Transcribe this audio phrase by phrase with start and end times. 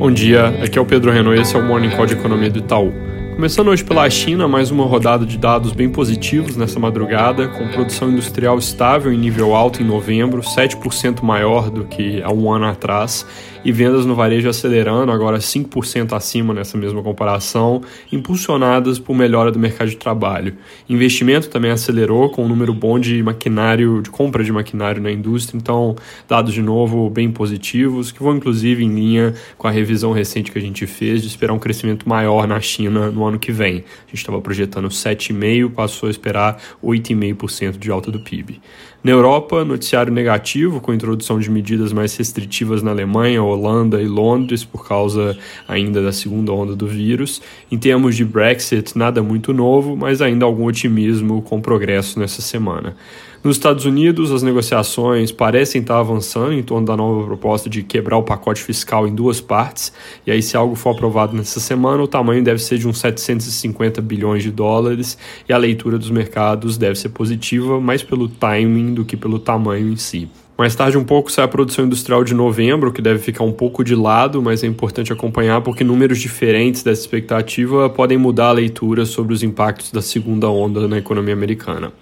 [0.00, 2.50] Bom dia, aqui é o Pedro Renault e esse é o Morning Call de Economia
[2.50, 2.90] do Itaú.
[3.34, 8.08] Começando hoje pela China, mais uma rodada de dados bem positivos nessa madrugada, com produção
[8.08, 13.26] industrial estável em nível alto em novembro, 7% maior do que há um ano atrás,
[13.64, 19.58] e vendas no varejo acelerando, agora 5% acima nessa mesma comparação, impulsionadas por melhora do
[19.58, 20.54] mercado de trabalho.
[20.88, 25.58] Investimento também acelerou, com um número bom de maquinário, de compra de maquinário na indústria,
[25.58, 25.94] então
[26.28, 30.58] dados de novo bem positivos, que vão inclusive em linha com a revisão recente que
[30.58, 33.84] a gente fez de esperar um crescimento maior na China no ano que vem.
[34.06, 38.60] A gente estava projetando 7,5%, passou a esperar 8,5% de alta do PIB.
[39.02, 44.06] Na Europa, noticiário negativo, com a introdução de medidas mais restritivas na Alemanha, Holanda e
[44.06, 45.36] Londres, por causa
[45.66, 47.40] ainda da segunda onda do vírus.
[47.70, 52.96] Em termos de Brexit, nada muito novo, mas ainda algum otimismo com progresso nessa semana.
[53.42, 58.18] Nos Estados Unidos, as negociações parecem estar avançando em torno da nova proposta de quebrar
[58.18, 59.94] o pacote fiscal em duas partes,
[60.26, 64.02] e aí, se algo for aprovado nessa semana, o tamanho deve ser de uns 750
[64.02, 65.16] bilhões de dólares,
[65.48, 69.90] e a leitura dos mercados deve ser positiva, mais pelo timing do que pelo tamanho
[69.90, 70.28] em si.
[70.60, 73.82] Mais tarde, um pouco, sai a produção industrial de novembro, que deve ficar um pouco
[73.82, 79.06] de lado, mas é importante acompanhar porque números diferentes dessa expectativa podem mudar a leitura
[79.06, 81.94] sobre os impactos da segunda onda na economia americana.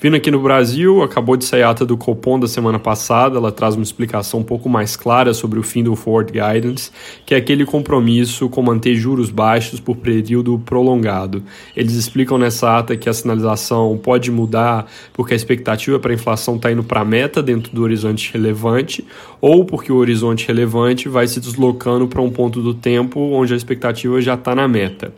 [0.00, 3.50] Vindo aqui no Brasil, acabou de sair a ata do Copom da semana passada, ela
[3.50, 6.92] traz uma explicação um pouco mais clara sobre o fim do Forward Guidance,
[7.26, 11.42] que é aquele compromisso com manter juros baixos por período prolongado.
[11.76, 16.54] Eles explicam nessa ata que a sinalização pode mudar porque a expectativa para a inflação
[16.54, 19.04] está indo para a meta dentro do horizonte relevante,
[19.40, 23.56] ou porque o horizonte relevante vai se deslocando para um ponto do tempo onde a
[23.56, 25.12] expectativa já está na meta.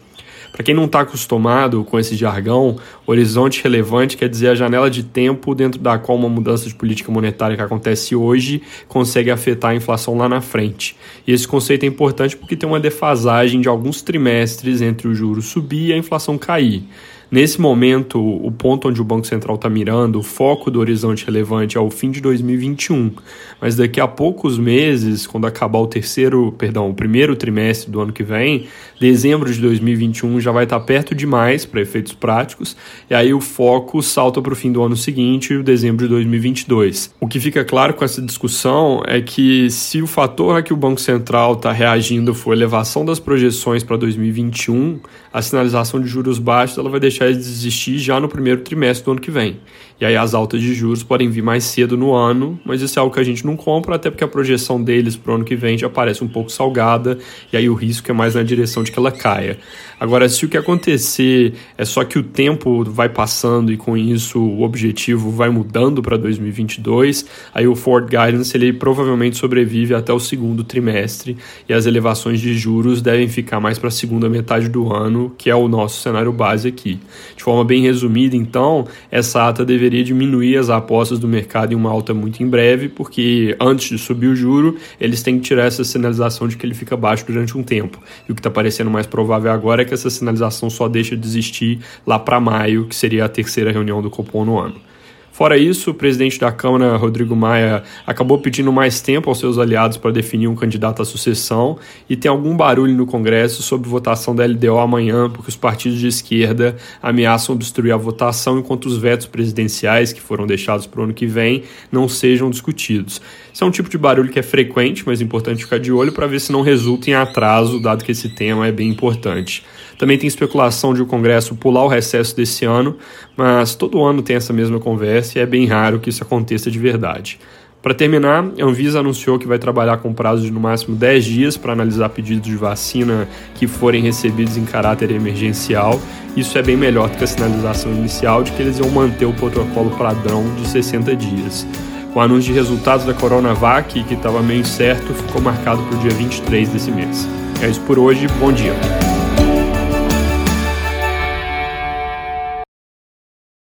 [0.53, 5.03] Para quem não está acostumado com esse jargão, horizonte relevante quer dizer a janela de
[5.03, 9.75] tempo dentro da qual uma mudança de política monetária que acontece hoje consegue afetar a
[9.75, 10.97] inflação lá na frente.
[11.27, 15.41] E esse conceito é importante porque tem uma defasagem de alguns trimestres entre o juro
[15.41, 16.83] subir e a inflação cair.
[17.31, 21.79] Nesse momento, o ponto onde o Banco Central está mirando, o foco do horizonte relevante
[21.79, 23.13] é o fim de 2021.
[23.61, 28.13] Mas daqui a poucos meses, quando acabar o terceiro, perdão, o primeiro trimestre do ano
[28.13, 28.67] que vem,
[28.99, 32.77] dezembro de 2021 já vai estar tá perto demais para efeitos práticos,
[33.09, 37.15] e aí o foco salta para o fim do ano seguinte, o dezembro de 2022.
[37.21, 40.77] O que fica claro com essa discussão é que se o fator a que o
[40.77, 44.99] Banco Central está reagindo for elevação das projeções para 2021,
[45.33, 49.05] a sinalização de juros baixos ela vai deixar deixar de existir já no primeiro trimestre
[49.05, 49.59] do ano que vem.
[50.01, 53.01] E aí as altas de juros podem vir mais cedo no ano, mas isso é
[53.03, 55.55] algo que a gente não compra, até porque a projeção deles para o ano que
[55.55, 57.19] vem já parece um pouco salgada,
[57.53, 59.59] e aí o risco é mais na direção de que ela caia.
[60.01, 64.41] Agora, se o que acontecer é só que o tempo vai passando e com isso
[64.41, 70.19] o objetivo vai mudando para 2022, aí o Ford Guidance ele provavelmente sobrevive até o
[70.19, 71.37] segundo trimestre
[71.69, 75.51] e as elevações de juros devem ficar mais para a segunda metade do ano, que
[75.51, 76.99] é o nosso cenário base aqui.
[77.37, 81.91] De forma bem resumida, então, essa ata deveria diminuir as apostas do mercado em uma
[81.91, 85.85] alta muito em breve, porque antes de subir o juro, eles têm que tirar essa
[85.85, 87.99] sinalização de que ele fica baixo durante um tempo.
[88.29, 91.27] E o que está parecendo mais provável agora é que essa sinalização só deixa de
[91.27, 94.90] existir lá para maio, que seria a terceira reunião do Copom no ano.
[95.33, 99.97] Fora isso, o presidente da Câmara, Rodrigo Maia, acabou pedindo mais tempo aos seus aliados
[99.97, 104.45] para definir um candidato à sucessão e tem algum barulho no Congresso sobre votação da
[104.45, 110.13] LDO amanhã, porque os partidos de esquerda ameaçam obstruir a votação enquanto os vetos presidenciais,
[110.13, 113.23] que foram deixados para o ano que vem, não sejam discutidos.
[113.53, 116.13] Isso é um tipo de barulho que é frequente, mas é importante ficar de olho
[116.13, 119.65] para ver se não resulta em atraso, dado que esse tema é bem importante.
[120.01, 122.97] Também tem especulação de o Congresso pular o recesso desse ano,
[123.37, 126.79] mas todo ano tem essa mesma conversa e é bem raro que isso aconteça de
[126.79, 127.39] verdade.
[127.83, 131.57] Para terminar, a Anvisa anunciou que vai trabalhar com prazo de no máximo 10 dias
[131.59, 136.01] para analisar pedidos de vacina que forem recebidos em caráter emergencial.
[136.35, 139.35] Isso é bem melhor do que a sinalização inicial de que eles iam manter o
[139.35, 141.67] protocolo padrão de 60 dias.
[142.15, 146.11] O anúncio de resultados da Coronavac, que estava meio incerto, ficou marcado para o dia
[146.13, 147.29] 23 desse mês.
[147.63, 148.73] É isso por hoje, bom dia.